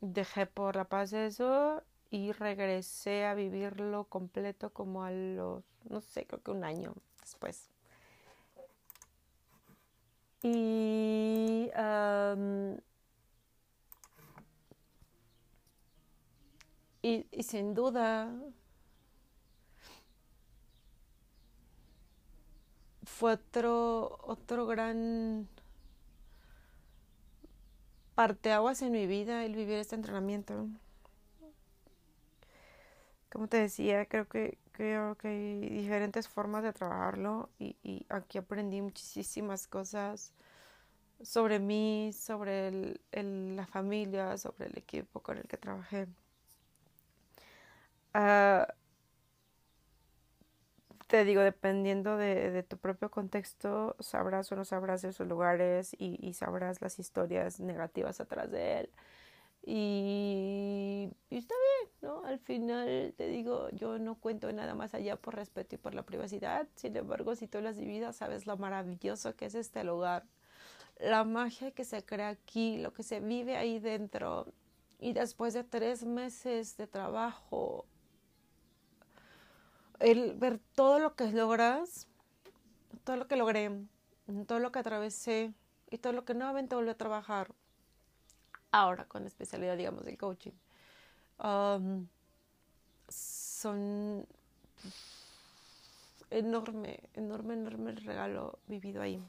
dejé 0.01 0.47
por 0.47 0.77
la 0.77 0.85
paz 0.85 1.13
eso 1.13 1.83
y 2.11 2.33
regresé 2.33 3.25
a 3.27 3.35
vivirlo 3.35 4.05
completo 4.05 4.71
como 4.71 5.05
a 5.05 5.11
los, 5.11 5.65
no 5.89 6.01
sé, 6.01 6.27
creo 6.27 6.43
que 6.43 6.51
un 6.53 6.65
año 6.65 6.95
después. 7.21 7.69
Y 10.43 11.71
y 17.31 17.43
sin 17.43 17.75
duda 17.75 18.33
fue 23.05 23.33
otro, 23.35 24.19
otro 24.25 24.67
gran 24.67 25.49
parteaguas 28.15 28.83
en 28.83 28.93
mi 28.93 29.07
vida 29.07 29.45
el 29.45 29.55
vivir 29.55 29.79
este 29.79 29.95
entrenamiento. 29.95 30.69
Como 33.31 33.49
te 33.49 33.59
decía, 33.59 34.07
creo 34.07 34.27
que 34.29 34.59
creo 34.73 35.17
que 35.17 35.29
hay 35.29 35.69
diferentes 35.71 36.29
formas 36.29 36.63
de 36.63 36.73
trabajarlo 36.73 37.49
y, 37.59 38.05
aquí 38.11 38.39
aprendí 38.39 38.83
muchísimas 38.83 39.67
cosas 39.67 40.33
sobre 41.23 41.59
mí, 41.59 42.13
sobre 42.13 43.01
la 43.13 43.67
familia, 43.67 44.37
sobre 44.37 44.67
el 44.67 44.77
equipo 44.77 45.21
con 45.21 45.39
el 45.39 45.45
que 45.45 45.57
trabajé. 45.57 46.09
Uh, 48.17 48.65
te 51.07 51.25
digo, 51.25 51.43
dependiendo 51.43 52.17
de, 52.17 52.63
tu 52.63 52.79
propio 52.79 53.11
contexto, 53.11 53.95
sabrás 54.01 54.51
o 54.53 54.57
no 54.57 54.65
sabrás 54.65 55.05
esos 55.05 55.29
lugares 55.29 55.95
y, 55.99 56.33
sabrás 56.35 56.81
las 56.81 56.99
historias 56.99 57.61
negativas 57.61 58.21
atrás 58.21 58.51
de 58.51 58.81
él. 58.81 58.91
Y, 59.65 61.11
está 61.31 61.55
bien, 61.55 61.91
¿no? 62.03 62.25
Al 62.25 62.39
final 62.39 63.15
te 63.17 63.29
digo, 63.29 63.69
yo 63.71 63.99
no 63.99 64.17
cuento 64.17 64.53
nada 64.53 64.75
más 64.75 64.95
allá 64.95 65.17
por 65.17 65.37
respeto 65.37 65.75
y 65.77 65.79
por 65.79 65.95
la 65.95 66.05
privacidad. 66.05 66.67
Sin 66.77 66.97
embargo, 66.97 67.35
si 67.37 67.47
tú 67.49 67.61
lo 67.61 67.69
has 67.69 67.79
vivido, 67.79 68.13
sabes 68.13 68.47
lo 68.47 68.57
maravilloso 68.57 69.37
que 69.37 69.47
es 69.47 69.55
este 69.55 69.85
lugar. 69.85 70.25
La 70.99 71.25
magia 71.25 71.73
que 71.73 71.85
se 71.85 72.05
crea 72.05 72.29
aquí, 72.31 72.79
lo 72.79 72.93
que 72.93 73.03
se 73.03 73.21
vive 73.21 73.57
ahí 73.57 73.79
dentro. 73.81 74.47
Y 74.99 75.13
después 75.13 75.55
de 75.55 75.65
tres 75.65 76.05
meses 76.05 76.77
de 76.77 76.87
trabajo, 76.87 77.87
el 80.01 80.35
ver 80.35 80.61
todo 80.75 80.99
lo 80.99 81.15
que 81.15 81.31
logras, 81.31 82.07
todo 83.05 83.17
lo 83.17 83.29
que 83.29 83.37
logré, 83.37 83.71
todo 84.47 84.59
lo 84.59 84.73
que 84.73 84.79
atravesé 84.79 85.53
y 85.91 85.99
todo 85.99 86.13
lo 86.13 86.25
que 86.25 86.35
nuevamente 86.35 86.75
volví 86.75 86.91
a 86.91 86.97
trabajar 86.97 87.53
ahora 88.73 89.07
con 89.07 89.27
especialidad, 89.27 89.77
digamos, 89.77 90.05
del 90.05 90.19
coaching, 90.19 90.53
um, 91.43 92.07
son 93.09 94.27
enorme, 96.31 97.01
enorme, 97.15 97.55
enorme 97.55 97.91
el 97.91 98.05
regalo 98.05 98.59
vivido 98.67 99.03
ahí. 99.03 99.23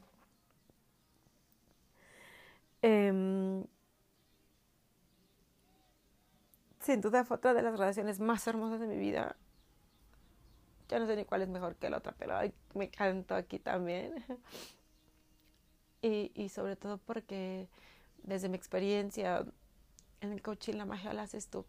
Em, 2.81 3.65
sin 6.79 7.01
duda 7.01 7.25
fue 7.25 7.37
otra 7.37 7.53
de 7.53 7.61
las 7.61 7.77
relaciones 7.77 8.19
más 8.19 8.45
hermosas 8.47 8.79
de 8.79 8.87
mi 8.87 8.97
vida 8.97 9.35
ya 10.87 10.99
no 10.99 11.07
sé 11.07 11.15
ni 11.15 11.25
cuál 11.25 11.41
es 11.41 11.49
mejor 11.49 11.75
que 11.75 11.89
la 11.89 11.97
otra, 11.97 12.13
pero 12.17 12.35
me 12.73 12.89
canto 12.89 13.35
aquí 13.35 13.59
también. 13.59 14.23
Y, 15.99 16.47
sobre 16.49 16.77
todo 16.77 16.99
porque 16.99 17.67
desde 18.23 18.47
mi 18.47 18.55
experiencia 18.55 19.45
en 20.21 20.31
el 20.31 20.41
coaching 20.41 20.75
la 20.75 20.85
magia 20.85 21.11
la 21.11 21.23
haces 21.23 21.49
tú. 21.49 21.65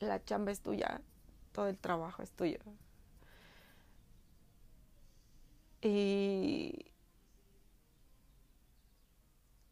La 0.00 0.22
chamba 0.22 0.52
es 0.52 0.60
tuya, 0.60 1.00
todo 1.52 1.68
el 1.68 1.78
trabajo 1.78 2.22
es 2.22 2.30
tuyo. 2.32 2.58
Y, 5.80 6.92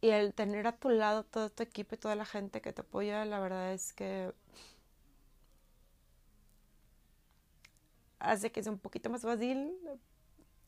y 0.01 0.09
el 0.11 0.33
tener 0.33 0.67
a 0.67 0.73
tu 0.77 0.89
lado 0.91 1.25
todo 1.25 1.51
tu 1.51 1.63
equipo 1.63 1.95
y 1.95 1.99
toda 1.99 2.15
la 2.15 2.25
gente 2.25 2.63
que 2.63 2.73
te 2.73 2.83
apoya, 2.83 3.25
la 3.27 3.41
verdad 3.41 3.73
es 3.73 3.93
que 3.93 4.33
hace 8.23 8.53
que 8.53 8.63
sea 8.63 8.73
un 8.73 8.79
poquito 8.79 9.11
más 9.11 9.23
fácil 9.23 9.77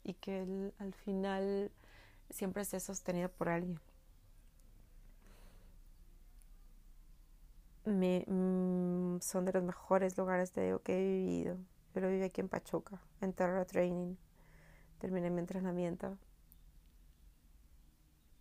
y 0.02 0.14
que 0.14 0.72
al 0.78 0.94
final 0.94 1.70
siempre 2.30 2.62
esté 2.62 2.80
sostenido 2.80 3.28
por 3.30 3.48
alguien. 3.48 3.80
Me, 7.84 8.24
mm, 8.26 9.20
son 9.20 9.44
de 9.44 9.52
los 9.52 9.62
mejores 9.62 10.16
lugares 10.16 10.54
de 10.54 10.78
que 10.84 10.94
he 10.98 11.02
vivido. 11.02 11.56
Yo 11.94 12.00
lo 12.00 12.08
viví 12.08 12.22
aquí 12.24 12.40
en 12.40 12.48
Pachuca, 12.48 13.00
en 13.20 13.32
Terra 13.32 13.64
Training. 13.64 14.16
Terminé 14.98 15.30
mi 15.30 15.40
entrenamiento. 15.40 16.18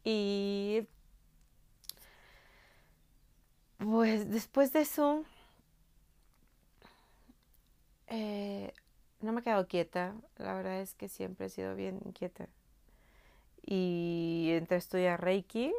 Y 0.04 0.88
pues 3.78 4.30
después 4.30 4.74
de 4.74 4.82
eso, 4.82 5.24
eh, 8.08 8.74
no 9.24 9.32
me 9.32 9.40
he 9.40 9.44
quedado 9.44 9.68
quieta, 9.68 10.16
la 10.38 10.54
verdad 10.54 10.82
es 10.82 10.94
que 10.96 11.08
siempre 11.08 11.48
he 11.48 11.50
sido 11.50 11.76
bien 11.76 12.00
quieta. 12.14 12.50
Y 13.66 14.50
entré 14.52 14.76
a 14.76 14.80
estudiar 14.80 15.22
Reiki, 15.22 15.74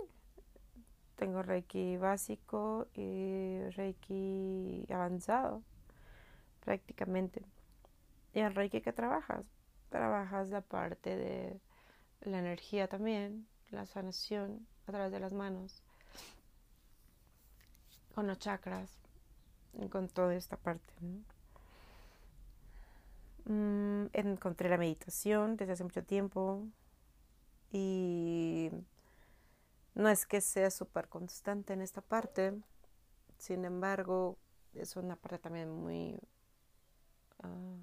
tengo 1.17 1.43
Reiki 1.43 1.99
básico 1.99 2.89
y 2.95 3.61
Reiki 3.77 4.87
avanzado, 4.91 5.63
prácticamente. 6.61 7.43
¿Y 8.33 8.41
en 8.41 8.55
Reiki 8.55 8.81
qué 8.81 8.93
trabajas? 8.93 9.45
Trabajas 9.91 10.49
la 10.49 10.63
parte 10.63 11.17
de 11.17 11.61
la 12.23 12.39
energía 12.39 12.89
también, 12.89 13.47
la 13.71 13.85
sanación 13.85 14.67
a 14.87 14.93
través 14.93 15.13
de 15.13 15.21
las 15.21 15.35
manos, 15.35 15.83
con 18.15 18.27
los 18.27 18.39
chakras, 18.39 18.91
con 19.91 20.09
toda 20.09 20.35
esta 20.35 20.57
parte. 20.57 20.95
Mm, 23.47 24.07
encontré 24.15 24.71
la 24.71 24.79
meditación 24.79 25.57
desde 25.57 25.75
hace 25.75 25.85
mucho 25.85 26.03
tiempo 26.03 26.67
y 27.71 28.71
no 29.95 30.09
es 30.09 30.27
que 30.27 30.41
sea 30.41 30.71
súper 30.71 31.09
constante 31.09 31.75
en 31.75 31.83
esta 31.83 32.01
parte, 32.01 32.55
sin 33.39 33.67
embargo 33.67 34.39
es 34.73 34.97
una 34.97 35.17
parte 35.17 35.39
también 35.39 35.71
muy 35.71 36.19
ah, 37.43 37.77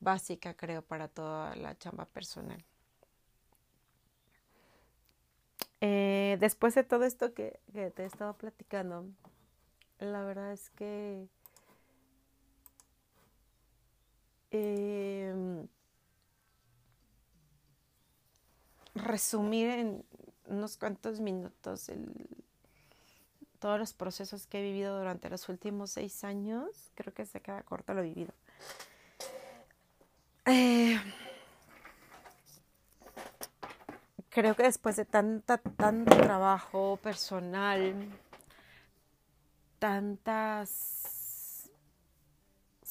básica 0.00 0.54
creo 0.54 0.82
para 0.82 1.08
toda 1.08 1.54
la 1.54 1.78
chamba 1.78 2.06
personal. 2.06 2.64
Eh, 5.80 6.36
después 6.40 6.74
de 6.74 6.82
todo 6.82 7.04
esto 7.04 7.32
que, 7.32 7.60
que 7.72 7.92
te 7.92 8.02
he 8.02 8.06
estado 8.06 8.36
platicando, 8.36 9.06
la 10.00 10.24
verdad 10.24 10.52
es 10.52 10.70
que 10.70 11.28
Em, 14.50 15.68
resumir 18.94 19.68
en 19.68 20.04
unos 20.46 20.76
cuantos 20.76 21.20
minutos 21.20 21.90
todos 23.58 23.78
los 23.78 23.92
procesos 23.92 24.46
que 24.46 24.60
he 24.60 24.62
vivido 24.62 24.96
durante 24.98 25.28
los 25.28 25.48
últimos 25.48 25.90
seis 25.90 26.24
años, 26.24 26.90
creo 26.94 27.12
que 27.12 27.26
se 27.26 27.40
queda 27.40 27.62
corto 27.62 27.92
lo 27.92 28.02
vivido. 28.02 28.32
Eh, 30.46 30.98
creo 34.30 34.54
que 34.54 34.62
después 34.62 34.96
de 34.96 35.04
tanta, 35.04 35.58
tanto 35.58 36.16
trabajo 36.16 36.98
personal, 37.02 37.94
tantas 39.78 40.97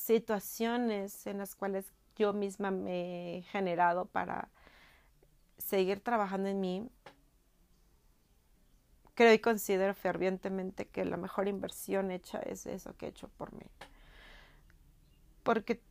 situaciones 0.08 1.28
en 1.28 1.38
las 1.38 1.56
cuales 1.56 1.86
yo 2.16 2.34
misma 2.34 2.72
me 2.72 3.38
he 3.38 3.42
generado 3.44 4.06
para 4.06 4.50
seguir 5.58 6.00
trabajando 6.00 6.48
en 6.50 6.60
mí, 6.62 6.90
creo 9.16 9.34
y 9.34 9.40
considero 9.40 9.94
fervientemente 9.94 10.88
que 10.88 11.04
la 11.04 11.18
mejor 11.18 11.48
inversión 11.48 12.12
hecha 12.12 12.40
es 12.40 12.66
eso 12.66 12.96
que 12.96 13.08
he 13.08 13.10
hecho 13.10 13.28
por 13.38 13.52
mí. 13.54 13.66
Porque 15.44 15.82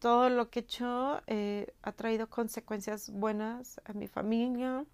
todo 0.00 0.28
lo 0.28 0.50
que 0.50 0.60
he 0.60 0.62
hecho 0.62 1.22
eh, 1.26 1.72
ha 1.82 1.92
traído 1.92 2.28
consecuencias 2.28 3.10
buenas 3.10 3.80
a 3.84 3.92
mi 3.92 4.08
familia, 4.08 4.84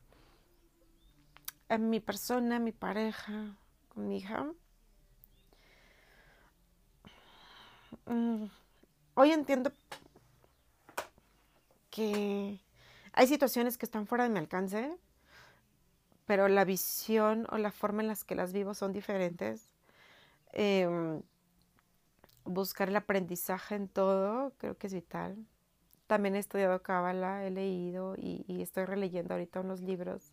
a 1.68 1.78
mi 1.78 2.00
persona, 2.00 2.56
a 2.56 2.60
mi 2.60 2.72
pareja, 2.72 3.56
con 3.88 4.08
mi 4.08 4.18
hija. 4.18 4.44
Mm, 4.44 4.52
hoy 9.14 9.32
entiendo 9.32 9.72
que 11.90 12.60
hay 13.12 13.26
situaciones 13.26 13.78
que 13.78 13.86
están 13.86 14.06
fuera 14.06 14.24
de 14.24 14.30
mi 14.30 14.38
alcance, 14.38 14.96
pero 16.26 16.48
la 16.48 16.64
visión 16.64 17.46
o 17.50 17.58
la 17.58 17.72
forma 17.72 18.02
en 18.02 18.08
las 18.08 18.24
que 18.24 18.34
las 18.34 18.52
vivo 18.52 18.74
son 18.74 18.92
diferentes. 18.92 19.66
Em, 20.52 21.22
buscar 22.44 22.88
el 22.88 22.96
aprendizaje 22.96 23.74
en 23.74 23.88
todo 23.88 24.52
creo 24.58 24.76
que 24.76 24.86
es 24.88 24.94
vital. 24.94 25.36
También 26.06 26.36
he 26.36 26.38
estudiado 26.38 26.82
Cábala, 26.82 27.46
he 27.46 27.50
leído 27.50 28.14
y, 28.16 28.44
y, 28.48 28.62
estoy 28.62 28.84
releyendo 28.86 29.34
ahorita 29.34 29.60
unos 29.60 29.80
libros. 29.80 30.32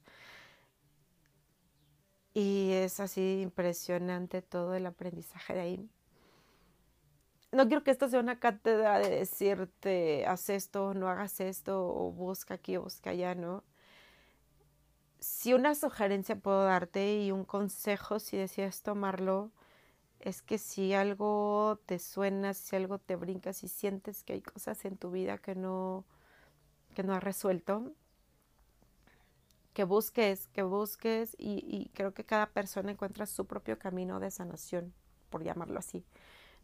Y 2.34 2.72
es 2.74 3.00
así 3.00 3.42
impresionante 3.42 4.42
todo 4.42 4.76
el 4.76 4.86
aprendizaje 4.86 5.54
de 5.54 5.62
ahí. 5.62 5.90
No 7.56 7.68
quiero 7.68 7.84
que 7.84 7.92
esto 7.92 8.10
sea 8.10 8.20
una 8.20 8.40
cátedra 8.40 9.00
de 9.00 9.10
decirte, 9.10 10.26
haz 10.28 10.50
esto, 10.50 10.94
no 10.94 11.10
hagas 11.10 11.40
esto, 11.40 11.88
o 11.88 12.12
busca 12.12 12.56
aquí 12.56 12.78
o 12.78 12.84
busca 12.84 13.12
allá, 13.12 13.36
¿no? 13.36 13.64
si 15.26 15.54
una 15.56 15.74
sugerencia 15.74 16.36
puedo 16.36 16.64
darte 16.66 17.24
y 17.24 17.32
un 17.32 17.46
consejo 17.46 18.20
si 18.20 18.38
decides 18.38 18.84
tomarlo, 18.84 19.52
es 20.20 20.44
que 20.44 20.60
si 20.60 20.94
algo 20.94 21.80
te 21.88 21.98
suena, 22.00 22.54
si 22.54 22.76
algo 22.76 23.00
te 23.00 23.16
brinca, 23.16 23.52
si 23.52 23.68
sientes 23.68 24.24
que 24.24 24.34
hay 24.34 24.42
cosas 24.42 24.86
en 24.86 24.98
tu 24.98 25.12
vida 25.12 25.40
que 25.40 25.56
no, 25.56 26.06
que 26.94 27.04
no 27.04 27.14
has 27.14 27.24
resuelto, 27.24 27.92
que 29.74 29.84
busques, 29.84 30.48
que 30.48 30.62
busques 30.62 31.36
y, 31.40 31.66
y 31.68 31.90
creo 31.96 32.14
que 32.14 32.24
cada 32.24 32.48
persona 32.48 32.92
encuentra 32.92 33.26
su 33.26 33.46
propio 33.46 33.80
camino 33.80 34.20
de 34.20 34.30
sanación, 34.30 34.94
por 35.32 35.44
llamarlo 35.44 35.80
así, 35.80 36.06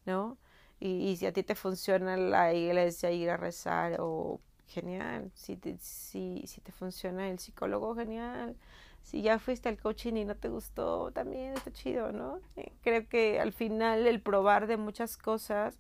¿no? 0.05 0.37
Y, 0.83 1.15
si 1.15 1.27
a 1.27 1.31
ti 1.31 1.43
te 1.43 1.53
funciona 1.53 2.17
la 2.17 2.53
iglesia, 2.55 3.11
ir 3.11 3.29
a 3.29 3.37
rezar 3.37 3.97
o 3.99 4.41
genial. 4.67 5.31
Si 5.35 5.55
te, 5.55 5.77
si, 5.77 6.43
si 6.47 6.59
te 6.59 6.71
funciona 6.71 7.29
el 7.29 7.37
psicólogo, 7.37 7.95
genial. 7.95 8.57
Si 9.03 9.21
ya 9.21 9.37
fuiste 9.37 9.69
al 9.69 9.77
coaching 9.79 10.15
y 10.15 10.25
no 10.25 10.35
te 10.35 10.49
gustó, 10.49 11.11
también 11.11 11.53
está 11.53 11.71
chido, 11.71 12.11
¿no? 12.11 12.39
Eh, 12.55 12.71
creo 12.81 13.07
que 13.07 13.39
al 13.39 13.53
final 13.53 14.07
el 14.07 14.21
probar 14.21 14.65
de 14.65 14.77
muchas 14.77 15.17
cosas 15.17 15.77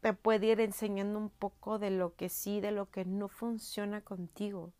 te 0.00 0.12
puede 0.12 0.46
ir 0.46 0.60
enseñando 0.60 1.18
un 1.20 1.30
poco 1.30 1.78
de 1.78 1.90
lo 1.90 2.16
que 2.16 2.28
sí, 2.28 2.60
de 2.60 2.72
lo 2.72 2.90
que 2.90 3.04
no 3.04 3.28
funciona 3.28 4.00
contigo, 4.00 4.72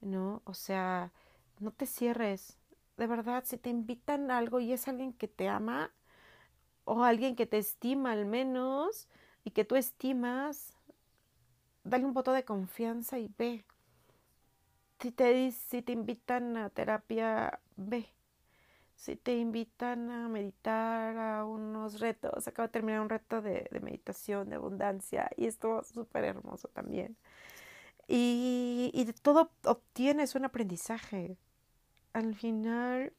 ¿no? 0.00 0.42
O 0.44 0.54
sea, 0.54 1.12
no 1.58 1.72
te 1.72 1.86
cierres. 1.86 2.56
De 2.96 3.08
verdad, 3.08 3.42
si 3.46 3.56
te 3.58 3.70
invitan 3.70 4.30
a 4.30 4.38
algo 4.38 4.60
y 4.60 4.72
es 4.72 4.86
alguien 4.86 5.12
que 5.12 5.26
te 5.26 5.48
ama 5.48 5.92
o 6.88 7.04
alguien 7.04 7.36
que 7.36 7.46
te 7.46 7.58
estima 7.58 8.12
al 8.12 8.24
menos 8.24 9.08
y 9.44 9.50
que 9.50 9.64
tú 9.64 9.76
estimas, 9.76 10.72
dale 11.84 12.06
un 12.06 12.14
voto 12.14 12.32
de 12.32 12.44
confianza 12.44 13.18
y 13.18 13.30
ve. 13.36 13.64
Si 15.00 15.12
te, 15.12 15.52
si 15.52 15.82
te 15.82 15.92
invitan 15.92 16.56
a 16.56 16.70
terapia, 16.70 17.60
ve. 17.76 18.06
Si 18.96 19.16
te 19.16 19.36
invitan 19.36 20.10
a 20.10 20.28
meditar, 20.28 21.16
a 21.16 21.44
unos 21.44 22.00
retos, 22.00 22.48
acabo 22.48 22.66
de 22.66 22.72
terminar 22.72 23.00
un 23.00 23.10
reto 23.10 23.40
de, 23.42 23.68
meditación, 23.80 24.48
de 24.48 24.56
abundancia, 24.56 25.30
y 25.36 25.46
estuvo 25.46 25.84
súper 25.84 26.24
hermoso 26.24 26.68
también. 26.68 27.16
Y, 28.08 28.90
y 28.94 29.04
de 29.04 29.12
todo 29.12 29.50
obtienes 29.64 30.34
un 30.34 30.46
aprendizaje. 30.46 31.36
Al 32.12 32.34
final, 32.34 33.12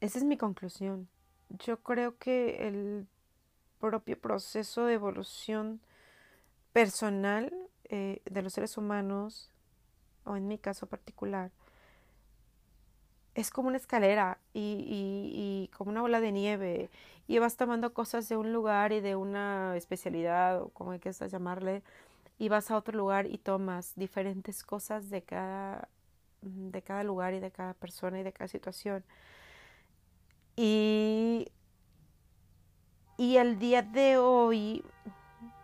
esa 0.00 0.18
es 0.18 0.24
mi 0.24 0.36
conclusión. 0.36 1.08
Yo 1.50 1.78
creo 1.78 2.18
que 2.18 2.68
el 2.68 3.06
propio 3.80 4.18
proceso 4.18 4.84
de 4.86 4.94
evolución 4.94 5.80
personal 6.72 7.52
eh, 7.88 8.20
de 8.24 8.42
los 8.42 8.52
seres 8.52 8.76
humanos, 8.76 9.50
o 10.24 10.36
en 10.36 10.46
mi 10.46 10.58
caso 10.58 10.86
particular, 10.86 11.50
es 13.34 13.50
como 13.50 13.68
una 13.68 13.76
escalera 13.76 14.38
y, 14.52 14.84
y, 14.90 15.70
como 15.76 15.90
una 15.90 16.02
bola 16.02 16.20
de 16.20 16.32
nieve 16.32 16.90
y 17.28 17.38
vas 17.38 17.56
tomando 17.56 17.92
cosas 17.94 18.28
de 18.28 18.36
un 18.36 18.52
lugar 18.52 18.92
y 18.92 19.00
de 19.00 19.14
una 19.14 19.76
especialidad 19.76 20.60
o 20.60 20.70
como 20.70 20.90
hay 20.90 20.98
que 20.98 21.12
llamarle 21.12 21.82
y 22.38 22.48
vas 22.48 22.70
a 22.70 22.76
otro 22.76 22.96
lugar 22.96 23.26
y 23.26 23.38
tomas 23.38 23.92
diferentes 23.94 24.64
cosas 24.64 25.08
de 25.08 25.22
cada 25.22 25.88
de 26.42 26.82
cada 26.82 27.04
lugar 27.04 27.34
y 27.34 27.40
de 27.40 27.50
cada 27.50 27.74
persona 27.74 28.20
y 28.20 28.22
de 28.22 28.32
cada 28.32 28.48
situación 28.48 29.04
y 30.60 31.46
y 33.18 33.36
el 33.36 33.58
día 33.58 33.82
de 33.82 34.16
hoy 34.16 34.84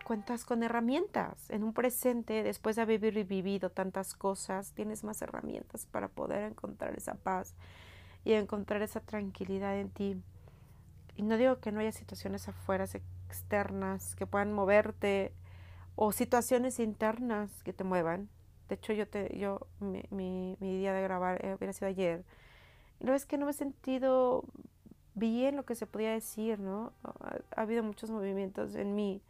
cuentas 0.03 0.43
con 0.43 0.61
herramientas. 0.61 1.49
En 1.49 1.63
un 1.63 1.73
presente, 1.73 2.43
después 2.43 2.75
de 2.75 2.81
haber 2.81 2.99
vivido 3.23 3.69
tantas 3.71 4.13
cosas, 4.13 4.73
tienes 4.73 5.05
más 5.05 5.21
herramientas 5.21 5.85
para 5.85 6.09
poder 6.09 6.51
encontrar 6.51 6.93
esa 6.97 7.15
paz 7.15 7.55
y 8.25 8.33
encontrar 8.33 8.81
esa 8.81 8.99
tranquilidad 8.99 9.79
en 9.79 9.89
ti. 9.89 10.21
Y 11.15 11.23
no 11.23 11.37
digo 11.37 11.61
que 11.61 11.71
no 11.71 11.79
haya 11.79 11.93
situaciones 11.93 12.49
afuera, 12.49 12.85
externas, 13.29 14.15
que 14.15 14.27
puedan 14.27 14.51
moverte 14.51 15.31
o 15.95 16.11
situaciones 16.11 16.81
internas 16.81 17.63
que 17.63 17.71
te 17.71 17.85
muevan. 17.85 18.27
De 18.67 18.75
hecho, 18.75 18.91
yo, 18.91 19.07
te, 19.07 19.37
yo 19.37 19.65
mi, 19.79 20.03
mi, 20.09 20.57
día 20.59 20.91
de 20.91 21.01
grabar 21.01 21.43
eh, 21.45 21.55
hubiera 21.55 21.71
sido 21.71 21.87
ayer. 21.87 22.25
Y 22.99 23.05
no 23.05 23.13
es 23.13 23.25
que 23.25 23.37
no 23.37 23.45
me 23.45 23.51
he 23.51 23.55
sentido 23.55 24.43
bien 25.15 25.55
lo 25.55 25.65
que 25.65 25.75
se 25.75 25.87
podía 25.87 26.11
decir, 26.11 26.59
¿no? 26.59 26.93
Ha, 27.03 27.37
ha 27.55 27.61
habido 27.61 27.83
muchos 27.83 28.11
movimientos 28.11 28.75
en 28.75 28.95
mí 28.95 29.21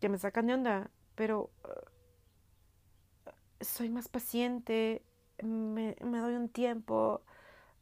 que 0.00 0.08
me 0.08 0.18
sacan 0.18 0.46
de 0.46 0.54
onda, 0.54 0.90
pero 1.14 1.50
uh, 1.64 3.64
soy 3.64 3.90
más 3.90 4.08
paciente, 4.08 5.02
me, 5.42 5.94
doy 6.00 6.34
un 6.34 6.48
tiempo 6.48 7.22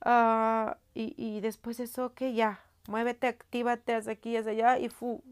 uh, 0.04 0.72
y, 0.94 1.14
y, 1.16 1.40
después 1.40 1.78
de 1.78 1.84
eso, 1.84 2.14
que 2.14 2.34
ya, 2.34 2.60
muévete, 2.88 3.28
actívate, 3.28 3.94
haz 3.94 4.08
aquí, 4.08 4.36
haz 4.36 4.46
allá 4.46 4.78
y 4.78 4.88
fu, 4.88 5.22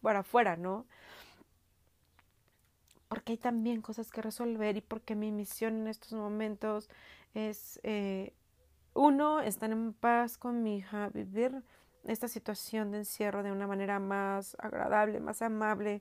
para 0.00 0.20
afuera, 0.20 0.56
¿no? 0.56 0.86
Porque 3.08 3.32
hay 3.32 3.38
también 3.38 3.82
cosas 3.82 4.10
que 4.10 4.22
resolver 4.22 4.76
y 4.76 4.80
porque 4.80 5.14
mi 5.14 5.30
misión 5.30 5.80
en 5.80 5.88
estos 5.88 6.12
momentos 6.12 6.88
es, 7.34 7.78
eh, 7.82 8.32
uno, 8.96 9.40
estar 9.40 9.70
en 9.70 9.92
paz 9.92 10.38
con 10.38 10.62
mi 10.62 10.78
hija, 10.78 11.08
vivir 11.10 11.62
esta 12.04 12.28
situación 12.28 12.90
de 12.90 12.98
encierro 12.98 13.42
de 13.42 13.52
una 13.52 13.66
manera 13.66 13.98
más 13.98 14.56
agradable, 14.58 15.20
más 15.20 15.42
amable, 15.42 16.00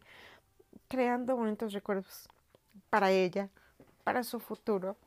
creando 0.88 1.36
bonitos 1.36 1.74
recuerdos 1.74 2.28
para 2.90 3.12
ella, 3.12 3.50
para 4.04 4.24
su 4.24 4.40
futuro, 4.40 4.98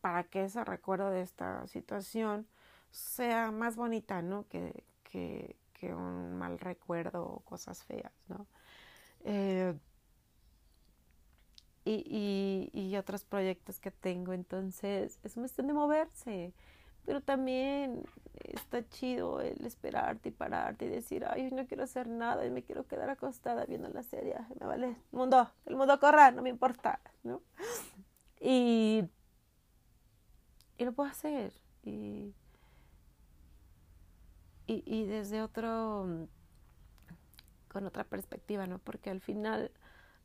para 0.00 0.24
que 0.24 0.44
ese 0.44 0.64
recuerdo 0.64 1.10
de 1.10 1.22
esta 1.22 1.66
situación 1.66 2.46
sea 2.90 3.50
más 3.50 3.76
bonita, 3.76 4.22
¿no? 4.22 4.46
Que, 4.48 4.84
que, 5.04 5.56
un 5.84 6.38
mal 6.38 6.58
recuerdo 6.58 7.22
o 7.26 7.40
cosas 7.40 7.84
feas, 7.84 8.10
¿no? 8.26 8.46
Eh, 9.22 9.74
y, 11.84 12.70
y, 12.72 12.96
otros 12.96 13.24
proyectos 13.24 13.78
que 13.78 13.90
tengo, 13.90 14.32
entonces 14.32 15.18
es 15.22 15.34
cuestión 15.34 15.66
de 15.66 15.74
moverse, 15.74 16.54
pero 17.04 17.20
también 17.20 18.02
está 18.44 18.88
chido 18.88 19.40
el 19.40 19.64
esperarte 19.66 20.30
y 20.30 20.32
pararte 20.32 20.86
y 20.86 20.88
decir, 20.88 21.26
ay, 21.28 21.50
no 21.50 21.66
quiero 21.66 21.84
hacer 21.84 22.08
nada 22.08 22.46
y 22.46 22.50
me 22.50 22.62
quiero 22.62 22.86
quedar 22.86 23.10
acostada 23.10 23.66
viendo 23.66 23.88
la 23.88 24.02
serie, 24.02 24.36
me 24.58 24.66
vale 24.66 24.86
el 24.88 24.96
mundo, 25.12 25.50
el 25.66 25.76
mundo 25.76 26.00
corra, 26.00 26.30
no 26.30 26.40
me 26.40 26.48
importa, 26.48 27.00
¿no? 27.22 27.42
Y, 28.40 29.04
y 30.78 30.84
lo 30.84 30.92
puedo 30.92 31.10
hacer. 31.10 31.52
Y, 31.82 32.34
y, 34.66 34.82
y 34.86 35.04
desde 35.04 35.42
otro, 35.42 36.28
con 37.68 37.86
otra 37.86 38.04
perspectiva, 38.04 38.66
¿no? 38.66 38.78
Porque 38.78 39.10
al 39.10 39.20
final 39.20 39.70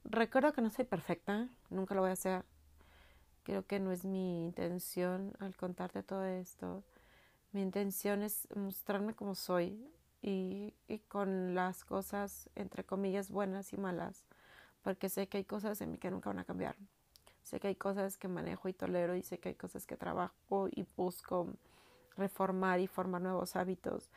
recuerdo 0.10 0.54
que 0.54 0.62
no 0.62 0.70
soy 0.70 0.86
perfecta, 0.86 1.48
nunca 1.70 1.96
lo 1.96 2.02
voy 2.02 2.10
a 2.10 2.14
hacer. 2.14 2.44
Creo 3.44 3.66
que 3.66 3.80
no 3.80 3.92
es 3.92 4.06
mi 4.06 4.46
intención 4.46 5.34
al 5.40 5.56
contarte 5.56 6.04
todo 6.04 6.26
esto. 6.26 6.84
Mi 7.52 7.62
intención 7.62 8.22
es 8.22 8.48
mostrarme 8.56 9.14
como 9.16 9.34
soy 9.36 9.90
y, 10.22 10.74
y, 10.88 11.00
con 11.00 11.56
las 11.56 11.84
cosas, 11.86 12.50
entre 12.56 12.84
comillas, 12.84 13.32
buenas 13.32 13.74
y 13.74 13.78
malas, 13.78 14.26
porque 14.84 15.10
sé 15.10 15.28
que 15.28 15.38
hay 15.38 15.46
cosas 15.46 15.82
en 15.82 15.92
mí 15.92 15.98
que 15.98 16.12
nunca 16.12 16.30
van 16.30 16.40
a 16.40 16.44
cambiar. 16.44 16.76
Sé 17.44 17.60
que 17.60 17.70
hay 17.70 17.76
cosas 17.76 18.18
que 18.18 18.28
manejo 18.28 18.68
y 18.70 18.74
tolero 18.74 19.16
y 19.16 19.24
sé 19.24 19.40
que 19.40 19.50
hay 19.50 19.56
cosas 19.56 19.88
que 19.88 19.98
trabajo 19.98 20.68
y 20.70 20.86
busco 20.96 21.48
reformar 22.18 22.80
y 22.80 22.88
formar 22.88 23.22
nuevos 23.22 23.56
hábitos. 23.56 24.10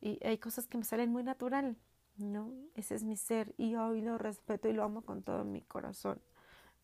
Y 0.00 0.24
hay 0.24 0.38
cosas 0.38 0.68
que 0.68 0.78
me 0.78 0.84
salen 0.84 1.10
muy 1.10 1.24
natural, 1.24 1.76
¿no? 2.18 2.52
Ese 2.74 2.94
es 2.94 3.04
mi 3.04 3.16
ser 3.16 3.54
y 3.58 3.76
hoy 3.76 4.00
lo 4.02 4.18
respeto 4.18 4.68
y 4.68 4.72
lo 4.72 4.84
amo 4.84 5.02
con 5.02 5.22
todo 5.22 5.44
mi 5.44 5.62
corazón, 5.62 6.20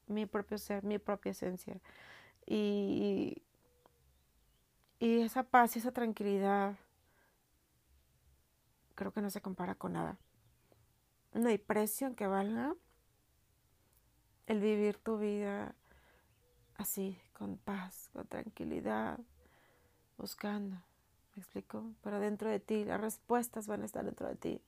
mi 0.09 0.27
propio 0.27 0.59
ser, 0.59 0.85
mi 0.85 0.99
propia 0.99 1.33
esencia. 1.33 1.81
Y, 2.47 3.42
y 4.99 5.21
esa 5.21 5.42
paz 5.42 5.77
y 5.77 5.81
esa 5.81 5.92
tranquilidad 5.92 6.77
creo 8.95 9.12
que 9.12 9.21
no 9.23 9.31
se 9.31 9.40
compara 9.42 9.75
con 9.75 9.92
nada. 9.95 10.18
No 11.35 11.49
hay 11.49 11.59
precio 11.59 12.07
en 12.07 12.14
que 12.14 12.27
valga 12.27 12.75
el 14.47 14.61
vivir 14.61 14.99
tu 14.99 15.18
vida 15.18 15.75
así, 16.77 17.18
con 17.33 17.57
paz, 17.59 18.11
con 18.12 18.27
tranquilidad, 18.27 19.18
buscando. 20.18 20.77
¿Me 21.35 21.42
explico? 21.42 21.92
Pero 22.03 22.21
dentro 22.21 22.51
de 22.51 22.61
ti, 22.61 22.85
las 22.85 23.01
respuestas 23.01 23.66
van 23.66 23.83
a 23.83 23.87
estar 23.87 24.05
dentro 24.05 24.29
de 24.29 24.37
ti. 24.37 24.61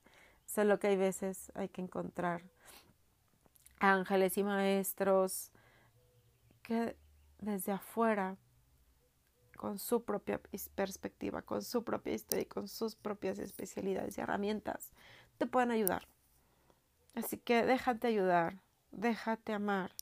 Solo 0.47 0.79
que 0.79 0.89
hay 0.89 0.97
veces 0.97 1.51
hay 1.55 1.69
que 1.69 1.83
encontrar 1.83 2.43
ángeles 3.79 4.39
y 4.39 4.45
maestros 4.45 5.51
que 6.63 6.97
desde 7.39 7.73
afuera, 7.73 8.37
con 9.57 9.79
su 9.79 10.05
propia 10.05 10.41
perspectiva, 10.75 11.43
con 11.43 11.63
su 11.63 11.85
propia 11.85 12.15
historia 12.15 12.43
y 12.43 12.47
con 12.47 12.69
sus 12.69 12.97
propias 12.97 13.39
especialidades 13.39 14.19
y 14.19 14.21
herramientas, 14.21 14.91
te 15.39 15.47
pueden 15.47 15.71
ayudar. 15.71 16.09
Así 17.15 17.39
que 17.39 17.65
déjate 17.65 18.09
ayudar, 18.09 18.61
déjate 18.91 19.53
amar, 19.53 19.93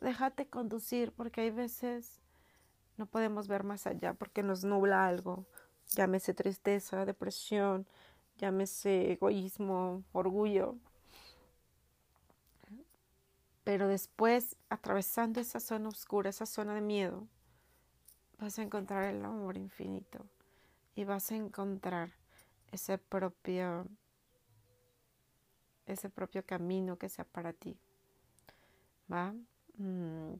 déjate 0.00 0.48
conducir, 0.48 1.12
porque 1.12 1.42
hay 1.42 1.50
veces 1.50 2.20
no 2.96 3.06
podemos 3.06 3.46
ver 3.46 3.62
más 3.62 3.86
allá 3.86 4.12
porque 4.14 4.42
nos 4.42 4.64
nubla 4.64 5.06
algo, 5.06 5.46
llámese 5.86 6.34
tristeza, 6.34 7.04
depresión, 7.04 7.86
llámese 8.38 9.12
egoísmo, 9.12 10.04
orgullo. 10.12 10.76
Pero 13.64 13.86
después, 13.88 14.56
atravesando 14.70 15.40
esa 15.40 15.60
zona 15.60 15.90
oscura, 15.90 16.30
esa 16.30 16.46
zona 16.46 16.74
de 16.74 16.80
miedo, 16.80 17.26
vas 18.38 18.58
a 18.58 18.62
encontrar 18.62 19.04
el 19.12 19.22
amor 19.24 19.56
infinito 19.56 20.24
y 20.94 21.04
vas 21.04 21.30
a 21.30 21.36
encontrar 21.36 22.10
ese 22.72 22.98
propio 22.98 23.86
ese 25.86 26.10
propio 26.10 26.44
camino 26.44 26.98
que 26.98 27.08
sea 27.08 27.24
para 27.24 27.52
ti. 27.52 27.78
¿Va? 29.10 29.34
Mm. 29.78 30.34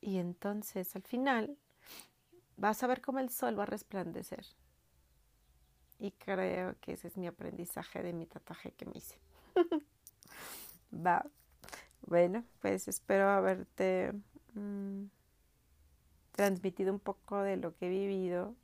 Y 0.00 0.18
entonces 0.18 0.96
al 0.96 1.02
final 1.02 1.56
vas 2.56 2.82
a 2.82 2.88
ver 2.88 3.00
cómo 3.00 3.20
el 3.20 3.30
sol 3.30 3.58
va 3.58 3.62
a 3.62 3.66
resplandecer. 3.66 4.44
Y 6.02 6.10
creo 6.10 6.74
que 6.80 6.94
ese 6.94 7.06
es 7.06 7.16
mi 7.16 7.28
aprendizaje 7.28 8.02
de 8.02 8.12
mi 8.12 8.26
tatuaje 8.26 8.72
que 8.72 8.86
me 8.86 8.94
hice. 8.96 9.16
va. 10.92 11.24
Bueno, 12.00 12.44
pues 12.60 12.88
espero 12.88 13.30
haberte 13.30 14.12
mm, 14.54 15.04
transmitido 16.32 16.92
un 16.92 16.98
poco 16.98 17.42
de 17.42 17.56
lo 17.56 17.76
que 17.76 17.86
he 17.86 17.88
vivido 17.88 18.56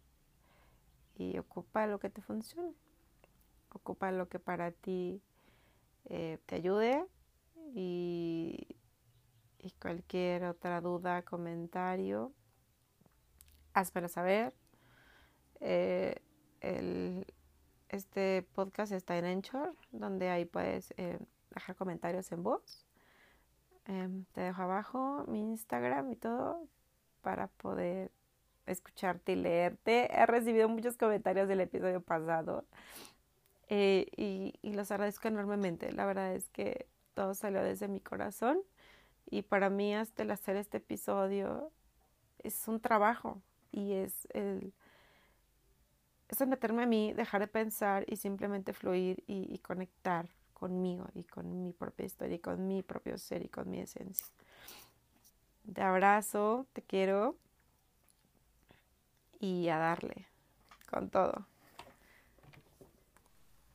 y 1.14 1.38
ocupa 1.38 1.86
lo 1.86 2.00
que 2.00 2.10
te 2.10 2.22
funcione. 2.22 2.74
Ocupa 3.72 4.10
lo 4.10 4.28
que 4.28 4.40
para 4.40 4.72
ti 4.72 5.22
eh, 6.06 6.40
te 6.44 6.56
ayude 6.56 7.06
y, 7.72 8.66
cualquier 9.78 10.42
otra 10.42 10.80
duda, 10.80 11.22
comentario, 11.22 12.32
házmelo 13.74 14.08
saber. 14.08 14.52
Eh, 15.60 16.16
este 16.60 18.42
podcast 18.54 18.92
está 18.92 19.16
en 19.18 19.24
Anchor, 19.24 19.74
donde 19.92 20.28
ahí 20.28 20.44
puedes 20.44 20.92
eh, 20.96 21.18
dejar 21.50 21.76
comentarios 21.76 22.30
en 22.32 22.42
voz. 22.42 22.86
Em, 23.86 24.24
te 24.32 24.42
dejo 24.42 24.62
abajo 24.62 25.24
mi 25.28 25.40
Instagram 25.40 26.12
y 26.12 26.16
todo 26.16 26.68
para 27.22 27.48
poder 27.48 28.10
escucharte 28.66 29.32
y 29.32 29.36
leerte. 29.36 30.12
He 30.12 30.26
recibido 30.26 30.68
muchos 30.68 30.96
comentarios 30.96 31.48
del 31.48 31.60
episodio 31.60 32.02
pasado 32.02 32.66
eh, 33.68 34.06
y, 34.16 34.54
y, 34.62 34.74
los 34.74 34.90
agradezco 34.90 35.28
enormemente. 35.28 35.90
La 35.92 36.04
verdad 36.04 36.34
es 36.34 36.48
que 36.50 36.86
todo 37.14 37.34
salió 37.34 37.62
desde 37.62 37.88
mi 37.88 38.00
corazón 38.00 38.60
y 39.30 39.42
para 39.42 39.70
mí 39.70 39.94
hasta 39.94 40.22
el 40.22 40.30
hacer 40.30 40.56
este 40.56 40.78
episodio 40.78 41.72
es 42.38 42.68
un 42.68 42.80
trabajo 42.80 43.42
y 43.72 43.92
es 43.94 44.28
el 44.32 44.72
es 46.30 46.46
meterme 46.46 46.82
a 46.82 46.86
mí, 46.86 47.12
dejar 47.14 47.40
de 47.40 47.46
pensar 47.46 48.04
y 48.06 48.16
simplemente 48.16 48.72
fluir 48.72 49.24
y, 49.26 49.58
conectar 49.58 50.28
conmigo 50.52 51.08
y 51.14 51.24
con 51.24 51.62
mi 51.62 51.72
propia 51.72 52.06
historia 52.06 52.36
y 52.36 52.40
con 52.40 52.66
mi 52.66 52.82
propio 52.82 53.16
ser 53.18 53.44
y 53.44 53.48
con 53.48 53.70
mi 53.70 53.80
esencia. 53.80 54.26
Te 55.72 55.82
abrazo, 55.82 56.66
te 56.72 56.82
quiero 56.82 57.36
y 59.40 59.68
a 59.68 59.78
darle 59.78 60.26
con 60.90 61.10
todo. 61.10 61.46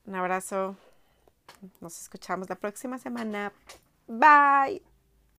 Un 0.06 0.16
abrazo. 0.16 0.76
Nos 1.80 2.00
escuchamos 2.02 2.50
la 2.50 2.56
próxima 2.56 2.98
semana. 2.98 3.54
Bye. 4.08 4.93